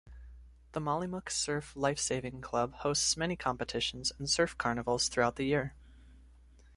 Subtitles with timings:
[0.71, 5.75] The Mollymook Surf Lifesaving Club hosts many competitions and surf carnivals throughout the year.